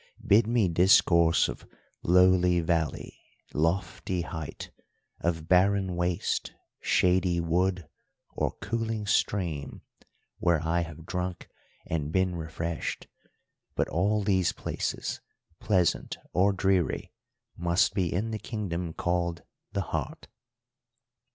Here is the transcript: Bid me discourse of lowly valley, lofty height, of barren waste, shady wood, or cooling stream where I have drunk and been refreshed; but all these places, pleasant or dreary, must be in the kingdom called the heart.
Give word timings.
Bid 0.25 0.47
me 0.47 0.67
discourse 0.67 1.47
of 1.47 1.63
lowly 2.01 2.59
valley, 2.59 3.19
lofty 3.53 4.21
height, 4.21 4.71
of 5.19 5.47
barren 5.47 5.95
waste, 5.95 6.55
shady 6.79 7.39
wood, 7.39 7.87
or 8.31 8.53
cooling 8.53 9.05
stream 9.05 9.83
where 10.39 10.59
I 10.65 10.81
have 10.81 11.05
drunk 11.05 11.49
and 11.85 12.11
been 12.11 12.33
refreshed; 12.35 13.05
but 13.75 13.87
all 13.89 14.23
these 14.23 14.53
places, 14.53 15.21
pleasant 15.59 16.17
or 16.33 16.51
dreary, 16.51 17.13
must 17.55 17.93
be 17.93 18.11
in 18.11 18.31
the 18.31 18.39
kingdom 18.39 18.93
called 18.93 19.43
the 19.73 19.81
heart. 19.93 20.29